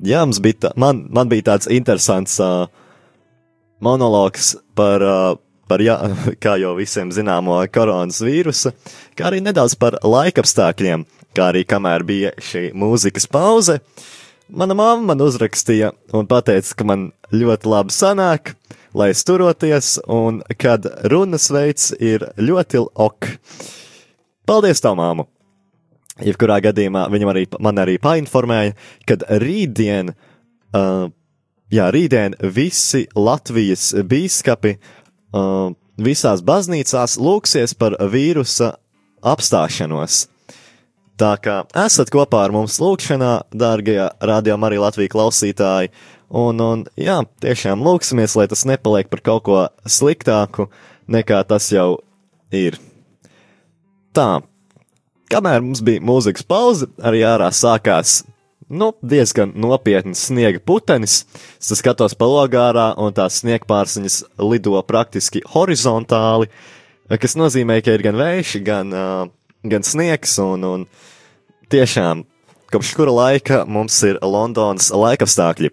jā, 0.05 0.21
mums 0.21 0.37
bija, 0.37 0.67
tā, 0.67 0.75
man, 0.77 1.07
man 1.09 1.33
bija 1.33 1.49
tāds 1.49 1.73
interesants 1.73 2.37
uh, 2.37 2.69
monologs 3.81 4.53
par, 4.77 5.01
uh, 5.01 5.33
par 5.65 5.81
jā, 5.81 5.97
kā 6.45 6.59
jau 6.61 6.77
visiem 6.77 7.09
zināmo 7.09 7.57
koronas 7.73 8.21
vīrusu, 8.21 8.77
kā 9.17 9.31
arī 9.31 9.41
nedaudz 9.49 9.79
par 9.81 9.97
laikapstākļiem 10.05 11.09
kā 11.37 11.51
arī 11.51 11.63
kamēr 11.69 12.05
bija 12.07 12.33
šī 12.41 12.71
mūzikas 12.77 13.27
pauze, 13.31 13.79
mana 14.49 14.75
mamma 14.77 15.13
man 15.13 15.23
uzrakstīja 15.25 15.91
un 16.17 16.27
teica, 16.29 16.73
ka 16.77 16.87
man 16.87 17.09
ļoti 17.33 17.69
labi 17.69 17.93
sanāk, 17.93 18.55
lai 18.97 19.11
es 19.13 19.23
turoties, 19.27 19.97
un 20.07 20.41
kad 20.57 20.87
runas 21.11 21.49
veids 21.53 21.91
ir 21.99 22.25
ļoti 22.41 22.83
ok. 23.07 23.33
Paldies, 24.47 24.81
tā 24.83 24.93
māmu! 24.97 25.27
Jebkurā 26.23 26.57
gadījumā 26.65 27.03
viņam 27.13 27.29
arī, 27.29 27.43
man 27.61 27.77
arī 27.77 27.97
painformēja, 28.01 28.73
ka 29.05 29.19
rītdien, 29.43 30.15
uh, 30.73 31.03
jā, 31.69 31.89
rītdien 31.93 32.39
visi 32.55 33.03
Latvijas 33.13 33.91
bīskapi 34.01 34.73
uh, 34.79 35.75
visās 36.01 36.41
baznīcās 36.41 37.19
lūksies 37.21 37.77
par 37.77 37.99
vīrusa 38.09 38.73
apstāšanos. 39.21 40.25
Tā 41.17 41.31
kā 41.41 41.61
esat 41.81 42.11
kopā 42.13 42.43
ar 42.45 42.53
mums 42.53 42.75
lūkšanā, 42.77 43.31
dārgie 43.49 44.03
radio 44.21 44.57
arī 44.67 44.77
Latvijas 44.77 45.13
klausītāji, 45.15 45.89
un, 46.29 46.61
un 46.61 46.83
jā, 46.93 47.23
tiešām 47.41 47.81
lūksimies, 47.81 48.35
lai 48.37 48.45
tas 48.51 48.67
nepaliek 48.69 49.09
par 49.09 49.23
kaut 49.25 49.43
ko 49.47 49.63
sliktāku, 49.89 50.67
nekā 51.09 51.41
tas 51.49 51.71
jau 51.73 52.03
ir. 52.53 52.77
Tā, 54.13 54.43
kamēr 55.33 55.65
mums 55.65 55.81
bija 55.81 56.05
mūzikas 56.05 56.45
pauze, 56.45 56.89
arī 57.01 57.23
ārā 57.25 57.49
sākās 57.49 58.19
nu, 58.69 58.91
diezgan 59.01 59.55
nopietns 59.57 60.27
sniega 60.27 60.61
putenis. 60.61 61.23
Es 61.57 61.71
skatos 61.79 62.13
pa 62.19 62.27
logārā, 62.29 62.91
un 62.99 63.15
tās 63.15 63.41
sniegpārsiņas 63.41 64.19
lido 64.43 64.77
praktiski 64.85 65.41
horizontāli, 65.55 66.51
kas 67.09 67.37
nozīmē, 67.39 67.79
ka 67.81 67.95
ir 67.95 68.05
gan 68.05 68.19
vējš, 68.19 68.55
gan, 68.67 68.93
uh, 68.93 69.36
gan 69.71 69.85
sniegs, 69.85 70.37
un, 70.43 70.63
un 70.63 70.85
tiešām 71.71 72.25
kopš 72.71 72.93
kura 72.97 73.13
laika 73.15 73.63
mums 73.67 73.97
ir 74.07 74.19
Londonas 74.21 74.91
laikapstākļi. 74.91 75.71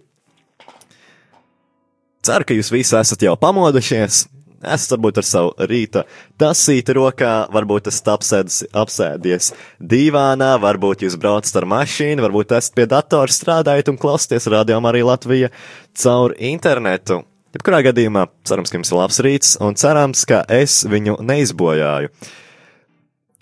Ceru, 2.25 2.47
ka 2.49 2.57
jūs 2.57 2.73
visi 2.73 2.97
esat 2.97 3.27
jau 3.27 3.35
pamodušies. 3.37 4.25
Esat 4.65 4.95
varbūt 4.95 5.19
ar 5.21 5.27
savu 5.29 5.67
rīta 5.69 6.07
tasīti 6.41 6.95
rokā, 6.97 7.33
varbūt 7.53 7.91
esat 7.91 8.09
apsēdis, 8.15 8.63
apsēdies 8.73 9.51
divānā, 9.77 10.55
varbūt 10.63 11.05
jūs 11.05 11.19
braucat 11.21 11.59
ar 11.61 11.67
mašīnu, 11.69 12.25
varbūt 12.25 12.55
esat 12.57 12.79
pie 12.79 12.87
datora 12.89 13.35
strādājat 13.35 13.93
un 13.93 14.01
klausāties 14.01 14.49
radio 14.49 14.81
arī 14.89 15.05
Latvija 15.05 15.53
caur 16.01 16.33
internetu. 16.41 17.21
Jebkurā 17.55 17.85
gadījumā 17.87 18.25
cerams, 18.49 18.73
ka 18.73 18.81
jums 18.81 18.91
ir 18.91 18.99
labs 18.99 19.21
rīts 19.23 19.53
un 19.63 19.77
cerams, 19.79 20.25
ka 20.27 20.41
es 20.51 20.81
viņu 20.89 21.21
neizbojāju. 21.23 22.09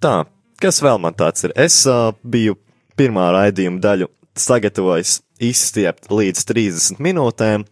Tā, 0.03 0.17
Kas 0.63 0.79
vēl 0.79 1.01
man 1.03 1.15
tāds 1.19 1.43
ir? 1.43 1.51
Es 1.59 1.81
uh, 1.91 2.13
biju 2.23 2.55
pirmā 2.95 3.25
raidījuma 3.35 3.81
daļu 3.83 4.07
sagatavojis 4.39 5.17
izstiept 5.43 6.07
līdz 6.07 6.45
30 6.53 7.01
minūtēm, 7.03 7.65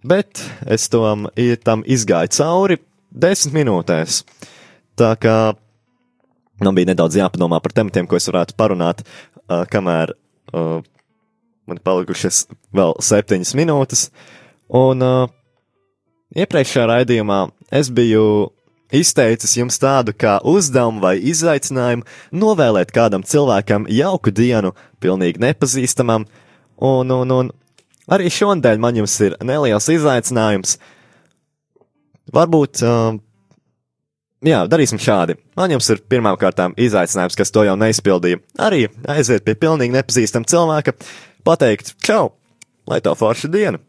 bet 0.00 0.40
es 0.64 0.86
tom, 0.88 1.26
tam 1.66 1.84
izgāju 1.84 2.32
cauri 2.38 2.78
10 3.12 3.52
minūtēs. 3.58 4.22
Tā 4.96 5.12
kā 5.20 5.36
man 6.64 6.78
bija 6.78 6.94
nedaudz 6.94 7.20
jāpadomā 7.20 7.60
par 7.60 7.76
tematiem, 7.76 8.08
ko 8.08 8.16
es 8.16 8.30
varētu 8.32 8.56
parunāt, 8.56 9.04
uh, 9.04 9.66
kamēr 9.68 10.16
uh, 10.16 10.80
man 11.68 11.84
palikušas 11.84 12.46
vēl 12.72 12.96
7 12.96 13.44
minūtes. 13.60 14.08
Un 14.72 15.04
uh, 15.04 15.28
iepriekšējā 16.32 16.88
raidījumā 16.94 17.42
es 17.76 17.92
biju 17.92 18.55
izteicis 18.94 19.56
jums 19.56 19.78
tādu 19.82 20.14
kā 20.16 20.36
uzdevumu 20.46 21.02
vai 21.02 21.16
izaicinājumu 21.18 22.06
novēlēt 22.36 22.92
kādam 22.94 23.24
cilvēkam 23.26 23.86
jauku 23.90 24.32
dienu, 24.34 24.74
pilnīgi 25.02 25.42
nepazīstamam, 25.42 26.26
un, 26.76 27.10
un, 27.10 27.34
un 27.38 27.52
arī 28.12 28.30
šonadēļ 28.32 28.82
man 28.82 29.02
jums 29.02 29.18
ir 29.26 29.36
neliels 29.44 29.88
izaicinājums. 29.92 30.76
Varbūt, 32.34 32.82
uh, 32.82 33.18
jā, 34.46 34.64
darīsim 34.70 35.00
šādi. 35.02 35.38
Man 35.58 35.76
jums 35.76 35.90
ir 35.92 36.02
pirmām 36.10 36.38
kārtām 36.40 36.74
izaicinājums, 36.78 37.38
kas 37.38 37.54
to 37.54 37.66
jau 37.66 37.76
neizpildīja. 37.78 38.42
Arī 38.62 38.86
aiziet 39.12 39.46
pie 39.46 39.54
pilnīgi 39.58 39.94
nepazīstama 39.94 40.50
cilvēka, 40.50 40.96
pateikt, 41.46 41.94
čau, 42.02 42.34
lai 42.90 43.00
tā 43.04 43.14
forša 43.18 43.50
diena. 43.52 43.82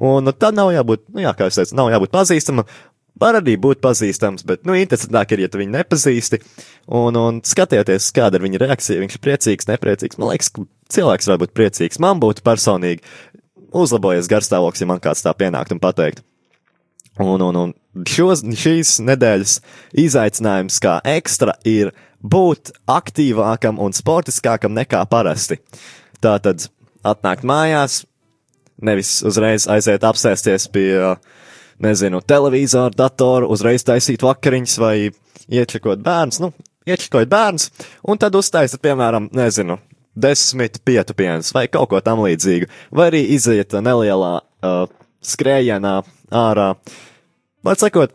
Un 0.00 0.30
tad 0.32 0.56
nav 0.56 0.70
jābūt, 0.72 1.02
nu 1.12 1.20
jā, 1.20 1.34
kā 1.36 1.50
es 1.50 1.58
teicu, 1.58 1.74
nav 1.76 1.90
jābūt 1.92 2.12
pazīstamam, 2.14 2.68
Var 3.20 3.40
arī 3.40 3.56
būt 3.60 3.80
pazīstams, 3.84 4.44
bet, 4.48 4.62
nu, 4.68 4.76
interesantāk 4.78 5.34
ir, 5.34 5.44
ja 5.44 5.50
tu 5.50 5.60
viņu 5.60 5.74
nepazīsti, 5.74 6.40
un, 6.86 7.18
un 7.18 7.40
skatieties, 7.44 8.12
kāda 8.16 8.38
ir 8.38 8.46
viņa 8.46 8.62
reakcija, 8.62 9.00
viņš 9.02 9.16
ir 9.16 9.24
priecīgs, 9.26 9.68
nepriecīgs. 9.68 10.20
Man 10.20 10.30
liekas, 10.30 10.52
ka 10.54 10.64
cilvēks 10.94 11.28
var 11.28 11.40
būt 11.42 11.54
priecīgs. 11.56 12.00
Man 12.02 12.22
būtu 12.22 12.44
personīgi 12.46 13.02
uzlabojies 13.76 14.30
garstāvoklis, 14.30 14.84
ja 14.84 14.90
man 14.90 15.02
kāds 15.02 15.24
tā 15.26 15.34
pienākt 15.36 15.74
un 15.74 15.82
pateikt. 15.82 16.24
Un, 17.20 17.42
un, 17.42 17.56
un 17.58 18.04
šos, 18.08 18.44
šīs 18.56 19.00
nedēļas 19.04 19.58
izaicinājums 20.00 20.78
kā 20.80 21.00
ekstra 21.10 21.56
ir 21.68 21.90
būt 22.20 22.72
aktīvākam 22.88 23.80
un 23.82 23.92
sportiskākam 23.96 24.72
nekā 24.76 25.02
parasti. 25.10 25.58
Tātad 26.24 26.68
atnākt 27.06 27.44
mājās, 27.48 28.04
nevis 28.80 29.18
uzreiz 29.26 29.66
aiziet 29.68 30.04
apsēsties 30.06 30.68
pie 30.72 30.88
uh, 30.96 31.16
nezinu, 31.80 32.20
televizoru, 32.20 32.94
datoru, 32.96 33.48
uzreiz 33.52 33.84
taisīt 33.86 34.24
vakariņas 34.24 34.76
vai 34.80 34.94
iečekot 35.50 36.02
bērns, 36.04 36.40
nu, 36.42 36.52
iečekot 36.88 37.30
bērns, 37.30 37.70
un 38.06 38.20
tad 38.20 38.36
uztaisīt, 38.38 38.82
piemēram, 38.84 39.30
nezinu, 39.36 39.78
desmit 40.20 40.80
pietupienus 40.84 41.54
vai 41.56 41.66
kaut 41.72 41.90
ko 41.92 42.00
tam 42.04 42.22
līdzīgu, 42.26 42.68
vai 42.92 43.10
arī 43.12 43.24
iziet 43.36 43.76
nelielā 43.76 44.32
uh, 44.40 44.82
skrējienā 45.24 46.00
ārā. 46.34 46.72
Var 47.64 47.80
sakot, 47.80 48.12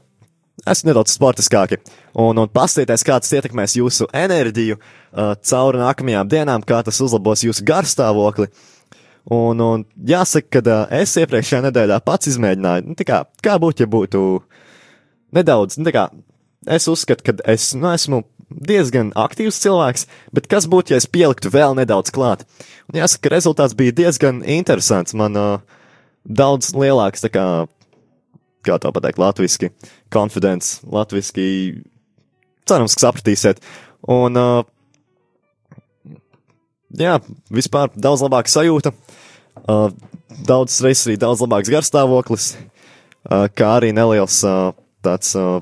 esmu 0.66 0.92
nedaudz 0.92 1.16
sportiskāki, 1.16 1.80
un, 2.14 2.38
un 2.38 2.52
paskatieties, 2.52 3.06
kā 3.06 3.18
tas 3.22 3.34
ietekmēs 3.38 3.78
jūsu 3.80 4.10
enerģiju 4.14 4.78
uh, 4.78 5.34
cauri 5.42 5.82
nākamajām 5.82 6.32
dienām, 6.32 6.66
kā 6.66 6.84
tas 6.86 7.02
uzlabos 7.02 7.46
jūsu 7.46 7.66
garstāvokli. 7.66 8.50
Uh, 8.50 8.72
Un, 9.34 9.62
un 9.62 9.84
jāsaka, 10.06 10.62
ka 10.62 10.78
es 10.94 11.16
iepriekšējā 11.18 11.64
nedēļā 11.66 11.98
pats 12.06 12.30
izmēģināju, 12.30 12.92
nu, 12.92 13.06
kā, 13.08 13.24
kā 13.42 13.56
būtu, 13.62 13.86
ja 13.86 13.90
būtu 13.90 14.22
nedaudz, 15.34 15.80
nu, 15.82 15.94
kā, 15.94 16.10
es 16.70 16.86
uzskatu, 16.92 17.26
ka 17.26 17.34
es 17.50 17.72
nu, 17.74 17.90
esmu 17.90 18.22
diezgan 18.50 19.10
aktīvs 19.18 19.58
cilvēks, 19.64 20.06
bet 20.36 20.50
kas 20.52 20.68
būtu, 20.70 20.94
ja 20.94 21.02
es 21.02 21.10
pieliktu 21.10 21.50
vēl 21.54 21.74
nedaudz 21.80 22.14
klāt? 22.14 22.46
Un 22.92 23.00
jāsaka, 23.02 23.26
ka 23.26 23.34
rezultāts 23.34 23.74
bija 23.78 23.96
diezgan 23.98 24.44
interesants. 24.46 25.16
Man 25.18 25.38
uh, 25.40 25.64
daudz 26.26 26.76
lielāks, 26.78 27.26
kā, 27.34 27.48
kā 28.66 28.78
to 28.82 28.94
pateikt, 28.94 29.22
latviski, 29.22 29.72
confidence, 30.14 30.86
latviski, 30.86 31.48
cerams, 32.70 32.94
ka 32.94 33.08
sapratīsiet. 33.08 33.66
Un, 34.06 34.38
uh, 34.38 34.62
jā, 37.00 37.20
vispār 37.54 37.92
daudz 37.96 38.24
labāka 38.26 38.52
sajūta. 38.52 38.94
Uh, 39.66 39.90
daudz 40.48 40.80
reizes 40.84 41.08
arī 41.08 41.16
daudz 41.20 41.44
labāks 41.44 41.72
garstāvoklis, 41.72 42.50
uh, 42.56 43.48
kā 43.56 43.76
arī 43.78 43.92
neliels 43.96 44.42
uh, 44.48 44.74
tāds 45.06 45.32
uh, 45.40 45.62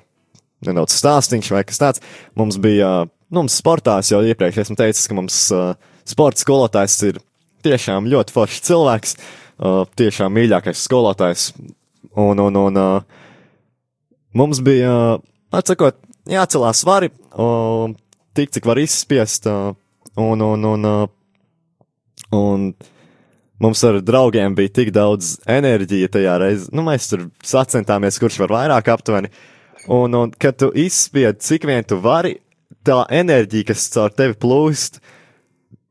nedaudz 0.66 0.96
stāstīņš 0.98 1.52
vai 1.54 1.64
kas 1.68 1.82
tāds. 1.82 2.04
Mums 2.40 2.58
bija, 2.62 2.90
uh, 3.04 3.12
nu, 3.30 3.44
mums 3.44 3.60
sportā, 3.60 4.00
es 4.02 4.12
jau 4.14 4.24
iepriekš 4.26 4.64
esmu 4.66 4.80
teicis, 4.80 5.08
ka 5.10 5.18
mums 5.18 5.40
uh, 5.56 5.74
sporta 6.10 6.44
skolotājs 6.44 6.98
ir 7.10 7.22
tiešām 7.64 8.10
ļoti 8.12 8.36
foršs 8.36 8.64
cilvēks, 8.68 9.18
uh, 9.18 9.84
tiešām 10.00 10.34
mīļākais 10.36 10.86
skolotājs. 10.88 11.52
Un, 12.20 12.40
un, 12.40 12.58
un 12.60 12.80
uh, 12.80 13.24
mums 14.38 14.62
bija, 14.66 14.92
uh, 15.18 15.24
atsakot, 15.56 15.98
jācelās 16.30 16.84
svari, 16.84 17.10
uh, 17.34 17.90
tik 18.38 18.54
cik 18.54 18.68
var 18.70 18.82
izspiest, 18.82 19.48
uh, 19.50 19.74
un, 20.20 20.44
un, 20.44 20.70
un, 20.74 20.90
uh, 20.90 21.12
un 22.34 22.72
mums 23.64 23.84
ar 23.88 24.00
draugiem 24.04 24.56
bija 24.58 24.74
tik 24.82 24.92
daudz 24.96 25.38
enerģija 25.50 26.12
tajā 26.18 26.38
reizē. 26.42 26.70
Nu, 26.76 26.86
mēs 26.88 27.08
tur 27.12 27.28
sacentāmies, 27.46 28.20
kurš 28.22 28.42
var 28.44 28.56
vairāk 28.58 28.92
aptuveni. 28.94 29.32
Un, 29.92 30.16
un 30.16 30.32
kad 30.40 30.58
tu 30.60 30.72
izspied, 30.80 31.42
cik 31.44 31.68
vien 31.68 31.84
tu 31.88 32.00
vari, 32.04 32.38
tā 32.88 33.04
enerģija, 33.14 33.70
kas 33.72 33.88
caur 33.94 34.14
tevi 34.16 34.36
plūst, 34.40 35.00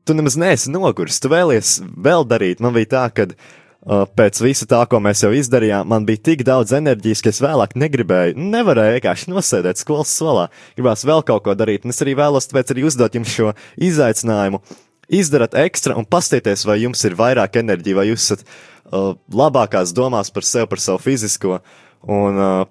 tu 0.05 0.15
nemaz 0.17 0.37
neesi 0.39 0.71
noguris, 0.73 1.19
tu 1.21 1.31
vēlies 1.31 1.77
vēl 2.05 2.25
darīt. 2.29 2.61
Man 2.63 2.75
bija 2.75 2.89
tā, 2.93 3.03
ka 3.15 3.27
uh, 3.29 4.03
pēc 4.17 4.41
visa 4.43 4.67
tā, 4.69 4.81
ko 4.89 4.99
mēs 5.03 5.23
jau 5.23 5.31
izdarījām, 5.35 5.87
man 5.89 6.07
bija 6.09 6.23
tik 6.29 6.45
daudz 6.47 6.73
enerģijas, 6.77 7.23
ka 7.23 7.33
es 7.33 7.41
vēlāk 7.43 7.77
negribēju, 7.79 8.37
nevarēju 8.53 8.97
vienkārši 8.97 9.33
nosēdēt 9.33 9.81
skolas 9.81 10.13
solā. 10.13 10.49
Gribās 10.77 11.05
vēl 11.07 11.23
kaut 11.27 11.45
ko 11.47 11.57
darīt, 11.57 11.85
un 11.85 11.95
es 11.95 12.01
arī 12.05 12.17
vēlos 12.19 12.49
tāpēc 12.49 12.73
arī 12.73 12.87
uzdot 12.89 13.17
jums 13.19 13.33
šo 13.33 13.53
izaicinājumu. 13.89 14.61
Izdarat 15.11 15.55
ekstra 15.59 15.97
un 15.99 16.05
pastieties, 16.07 16.63
vai 16.67 16.79
jums 16.83 17.03
ir 17.03 17.17
vairāk 17.19 17.57
enerģija, 17.59 17.97
vai 17.97 18.07
jūs 18.07 18.27
esat 18.27 18.45
uh, 18.45 19.13
labākās 19.33 19.91
domās 19.95 20.31
par 20.31 20.47
sevi, 20.47 20.69
par 20.71 20.79
savu 20.79 21.01
fizisko. 21.03 21.59
Un, 22.07 22.39
uh, 22.39 22.63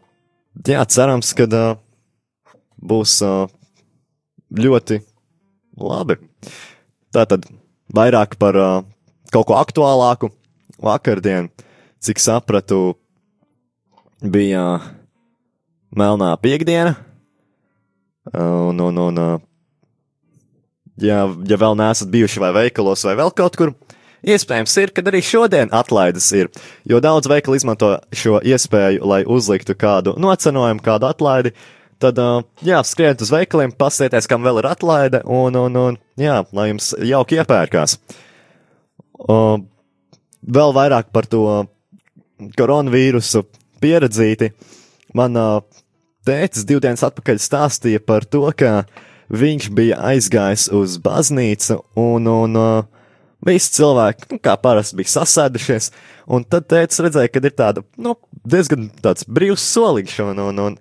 jā, 0.64 0.84
cerams, 0.88 1.34
ka 1.36 1.48
uh, 1.48 1.74
būs 2.80 3.18
uh, 3.26 3.44
ļoti 4.52 5.02
labi. 5.80 6.18
Tātad 7.12 7.44
vairāk 7.92 8.38
par 8.40 8.56
uh, 8.56 8.80
kaut 9.32 9.48
ko 9.50 9.60
aktuālāku. 9.60 10.32
Vakardien, 10.82 11.46
cik 12.02 12.18
sapratu, 12.18 12.96
bija 14.24 14.64
uh, 14.78 14.90
melnā 15.94 16.32
piekdiena. 16.40 16.96
Un, 18.32 18.78
un, 18.78 18.98
un 19.02 19.18
uh, 19.18 19.40
ja, 21.00 21.24
ja 21.28 21.58
vēl 21.60 21.76
neesat 21.78 22.10
bijuši 22.12 22.42
vai 22.42 22.52
veikalos 22.56 23.04
vai 23.06 23.16
vēl 23.18 23.32
kaut 23.36 23.56
kur, 23.58 23.74
iespējams 24.22 24.74
ir, 24.82 24.92
kad 24.94 25.08
arī 25.10 25.22
šodien 25.24 25.72
atlaides 25.74 26.28
ir. 26.36 26.50
Jo 26.88 27.00
daudz 27.02 27.30
veikalu 27.30 27.58
izmanto 27.58 27.94
šo 28.16 28.40
iespēju, 28.44 29.04
lai 29.08 29.22
uzliktu 29.26 29.76
kādu 29.78 30.16
nocenojumu, 30.20 30.82
kādu 30.84 31.08
atlaidi. 31.10 31.54
Tad, 32.02 32.18
jā, 32.66 32.80
skrieniet 32.82 33.22
uz 33.22 33.30
veikaliem, 33.30 33.74
pasieties, 33.78 34.26
kam 34.30 34.42
vēl 34.42 34.58
ir 34.58 34.66
atlaide, 34.72 35.20
un, 35.22 35.54
un, 35.54 35.76
un 35.78 35.98
jā, 36.18 36.40
lai 36.50 36.72
jums 36.72 36.90
jauki 36.98 37.38
iepērkās. 37.38 37.94
Vēl 39.22 40.74
vairāk 40.74 41.12
par 41.14 41.28
to 41.30 41.44
koronavīrusu 42.58 43.44
pieredzīti. 43.82 44.50
Man 45.14 45.38
tēcis 46.26 46.66
divdienas 46.66 47.04
atpakaļ 47.06 47.38
stāstīja 47.42 48.02
par 48.02 48.26
to, 48.26 48.48
ka 48.58 48.82
viņš 49.32 49.68
bija 49.74 50.00
aizgājis 50.12 50.68
uz 50.76 50.98
baznīcu, 51.02 51.78
un, 51.98 52.28
un 52.28 52.58
uh, 52.60 53.02
visi 53.46 53.72
cilvēki, 53.78 54.30
nu, 54.32 54.40
kā 54.42 54.56
parasti, 54.60 54.98
bija 54.98 55.14
sasēdušies, 55.16 55.90
un 56.32 56.44
tad 56.46 56.68
tēcis 56.70 57.02
redzēja, 57.06 57.30
ka 57.32 57.42
ir 57.42 57.54
tāda, 57.58 57.84
nu, 58.00 58.16
diezgan 58.48 58.90
brīvs 59.26 59.64
soliņš, 59.74 60.18
un, 60.28 60.42
un, 60.66 60.76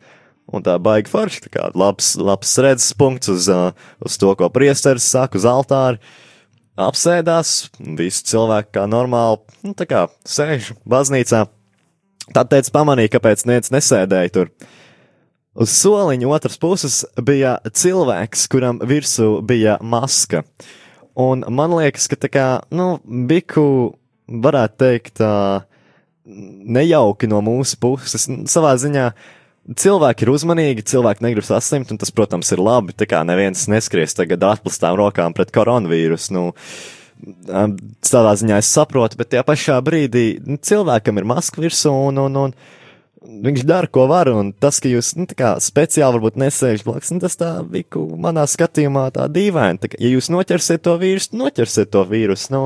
un 0.51 0.65
tā 0.65 0.75
baigi 0.83 1.11
forši, 1.11 1.45
tā 1.47 1.53
kā 1.55 1.69
labs, 1.77 2.13
labs 2.19 2.57
redzes 2.61 2.91
punkts 2.97 3.31
uz, 3.31 3.47
uz 4.03 4.19
to, 4.21 4.33
ko 4.37 4.51
priesteris 4.53 5.07
saka 5.07 5.39
uz 5.39 5.47
altāri. 5.47 6.01
Apsēdās, 6.81 7.69
visi 7.99 8.23
cilvēki 8.31 8.71
kā 8.77 8.85
normāli, 8.89 9.41
nu, 9.67 9.73
tā 9.77 9.85
kā 9.89 10.05
sēž 10.25 10.71
baznīcā. 10.87 11.43
Tad 12.31 12.47
teica, 12.51 12.71
pamanīja, 12.77 13.17
kāpēc 13.17 13.43
niec 13.49 13.67
nesēdēja 13.73 14.31
tur. 14.33 14.53
Uz 15.51 15.73
soliņa 15.75 16.29
otras 16.31 16.55
puses 16.59 17.01
bija 17.19 17.57
cilvēks, 17.75 18.45
kuram 18.51 18.79
virsū 18.87 19.41
bija 19.43 19.75
maska. 19.83 20.45
Un 21.19 21.43
man 21.51 21.75
liekas, 21.75 22.07
ka 22.07 22.15
tā 22.15 22.29
kā, 22.31 22.45
nu, 22.71 22.93
biku 23.03 23.91
varētu 24.31 24.79
teikt, 24.79 25.17
tā 25.19 25.33
nejauki 26.25 27.27
no 27.27 27.41
mūsu 27.43 27.75
puses. 27.81 28.29
Savā 28.47 28.71
ziņā 28.79 29.09
cilvēki 29.75 30.25
ir 30.25 30.31
uzmanīgi, 30.31 30.87
cilvēki 30.93 31.25
negrib 31.25 31.45
saslimt, 31.45 31.91
un 31.91 31.99
tas, 31.99 32.13
protams, 32.15 32.51
ir 32.55 32.63
labi. 32.63 32.95
Tā 32.95 33.09
kā 33.09 33.21
neviens 33.27 33.67
neskries 33.71 34.15
tagad 34.15 34.47
atplastām 34.47 34.95
rokām 34.99 35.35
pret 35.35 35.51
koronavīrusu. 35.51 36.35
Nu, 36.37 36.45
tādā 38.07 38.37
ziņā 38.39 38.61
es 38.63 38.71
saprotu, 38.71 39.19
bet 39.19 39.33
tajā 39.33 39.43
pašā 39.47 39.81
brīdī 39.83 40.25
nu, 40.47 40.57
cilvēkam 40.63 41.19
ir 41.19 41.27
maska 41.35 41.61
virsū, 41.61 41.91
un, 42.07 42.23
un, 42.23 42.39
un 42.47 42.55
viņš 43.21 43.65
dara, 43.69 43.87
ko 43.87 44.07
var, 44.09 44.29
un 44.33 44.51
tas, 44.53 44.79
ka 44.81 44.89
jūs 44.89 45.13
nu, 45.19 45.27
kā, 45.37 45.53
speciāli 45.61 46.17
varbūt 46.17 46.39
nesēžat 46.41 46.87
blakus, 46.87 47.11
nu, 47.13 47.21
tas 47.21 47.37
tā 47.37 47.51
bija 47.67 48.01
manā 48.21 48.47
skatījumā 48.49 49.07
tā 49.15 49.27
dīvaini. 49.31 49.81
Tā, 49.81 49.91
ja 50.01 50.11
jūs 50.15 50.31
noķersiet 50.33 50.83
to 50.87 50.95
vīrusu, 51.01 51.37
noķersiet 51.37 51.91
to 51.93 52.03
vīrusu. 52.09 52.51
Nu, 52.55 52.61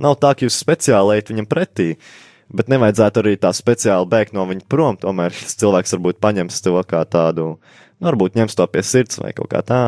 nav 0.00 0.18
tā, 0.22 0.34
ka 0.36 0.46
jūs 0.46 0.60
speciāli 0.60 1.16
ejat 1.16 1.32
viņam 1.32 1.48
pretī. 1.50 1.94
Bet 2.54 2.68
nevajadzētu 2.68 3.22
arī 3.22 3.38
tā 3.40 3.50
speciāli 3.56 4.10
bēgt 4.10 4.34
no 4.36 4.44
viņa 4.46 4.66
prom. 4.70 4.98
Tomēr 5.00 5.32
šis 5.34 5.56
cilvēks 5.62 5.96
varbūt 5.96 6.20
paņems 6.22 6.60
to 6.62 6.76
kā 6.86 7.00
tādu, 7.08 7.54
nu, 7.56 8.04
varbūt 8.04 8.36
ņems 8.36 8.58
to 8.58 8.66
pie 8.70 8.84
sirds 8.84 9.18
vai 9.22 9.32
kaut 9.36 9.48
kā 9.54 9.64
tā. 9.64 9.86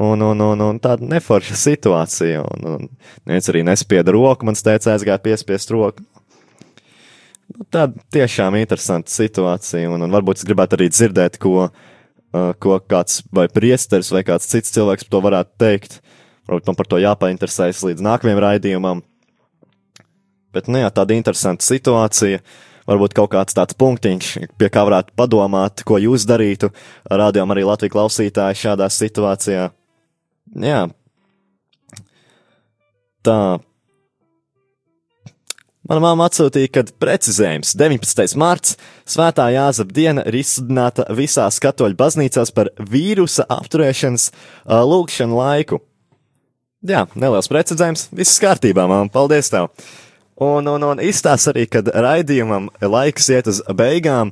Un, 0.00 0.22
un, 0.22 0.42
un, 0.42 0.60
un 0.66 0.78
tāda 0.82 1.06
neforša 1.06 1.56
situācija. 1.58 2.42
Un, 2.42 2.66
un 2.66 2.90
neviens 3.28 3.48
arī 3.52 3.62
nespieda 3.66 4.12
roku, 4.14 4.46
man 4.48 4.58
teica, 4.58 4.96
aizgāja 4.96 5.22
piespiest 5.22 5.70
roku. 5.74 6.02
Nu, 7.50 7.66
tāda 7.66 7.98
tiešām 8.14 8.54
interesanta 8.60 9.10
situācija, 9.10 9.90
un, 9.90 10.04
un 10.06 10.14
varbūt 10.14 10.40
es 10.40 10.46
gribētu 10.46 10.76
arī 10.78 10.86
dzirdēt, 10.92 11.38
ko, 11.42 11.66
uh, 11.66 12.50
ko 12.62 12.78
kāds 12.86 13.24
vai 13.34 13.48
priesteris 13.50 14.12
vai 14.14 14.22
kāds 14.26 14.46
cits 14.50 14.74
cilvēks 14.76 15.06
par 15.06 15.16
to 15.16 15.22
varētu 15.26 15.56
teikt. 15.58 16.00
Varbūt 16.46 16.70
man 16.70 16.78
par 16.78 16.90
to 16.90 17.00
jāpainteresējas 17.02 17.82
līdz 17.88 18.04
nākamajam 18.06 18.42
raidījumam. 18.46 19.02
Bet, 20.54 20.66
nu 20.70 20.82
jā, 20.82 20.90
tāda 20.94 21.14
interesanta 21.14 21.66
situācija. 21.66 22.42
Varbūt 22.90 23.14
kaut 23.14 23.30
kāds 23.34 23.54
tāds 23.54 23.76
punktiņš, 23.78 24.28
pie 24.58 24.68
kā 24.72 24.82
varētu 24.86 25.14
padomāt, 25.18 25.84
ko 25.86 26.00
jūs 26.00 26.24
darītu, 26.26 26.72
rādījām 27.06 27.52
arī 27.54 27.62
Latvijas 27.68 27.92
klausītāji 27.94 28.58
šādā 28.64 28.88
situācijā. 28.90 29.68
Jā. 30.58 30.80
Tā. 33.22 33.36
Mana 35.90 36.04
māma 36.04 36.28
atsūtīja, 36.30 36.70
ka 36.70 36.82
precizējums 37.02 37.72
19. 37.74 38.36
mārts, 38.38 38.76
Svētā 39.10 39.48
Jāzep 39.50 39.88
diena, 39.90 40.22
ir 40.22 40.36
izsludināta 40.38 41.08
visās 41.18 41.58
katoļu 41.58 41.98
baznīcās 41.98 42.52
par 42.54 42.70
vīrusa 42.78 43.42
apturēšanas 43.50 44.28
uh, 44.30 44.84
lūgšanu 44.86 45.34
laiku. 45.34 45.80
Jā, 46.86 47.08
neliels 47.18 47.50
precizējums, 47.50 48.06
viss 48.14 48.38
kārtībā, 48.38 48.84
māma, 48.86 49.10
paldies 49.10 49.50
tev! 49.50 49.66
Un, 50.38 50.70
un, 50.70 50.86
un 50.92 51.02
izstāsta 51.02 51.50
arī, 51.50 51.66
kad 51.66 51.90
raidījumam 51.90 52.70
laiks 52.78 53.26
iet 53.34 53.50
uz 53.50 53.58
beigām. 53.74 54.30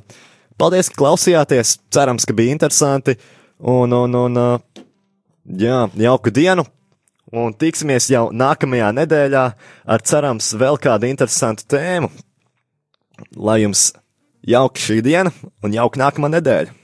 Paldies, 0.55 0.87
ka 0.87 1.03
klausījāties. 1.03 1.75
Cerams, 1.91 2.23
ka 2.23 2.39
bija 2.39 2.55
interesanti. 2.55 3.19
Un, 3.59 3.91
un, 3.99 4.15
un 4.15 4.39
jā, 5.59 5.83
jauku 6.07 6.31
dienu. 6.31 6.63
Un 7.29 7.53
tiksimies 7.53 8.07
jau 8.09 8.29
nākamajā 8.33 8.89
nedēļā 8.97 9.45
ar 9.85 10.03
cerams 10.05 10.49
vēl 10.57 10.79
kādu 10.81 11.09
interesantu 11.09 11.67
tēmu. 11.69 12.09
Lai 13.37 13.59
jums 13.61 13.91
jauka 14.47 14.81
šī 14.81 15.01
diena 15.05 15.33
un 15.61 15.75
jauka 15.75 16.01
nākamā 16.01 16.31
nedēļa. 16.39 16.78